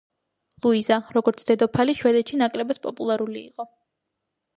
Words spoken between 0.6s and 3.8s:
ლუიზა, როგორც დედოფალი, შვედეთში ნაკლებად პოპულარული იყო.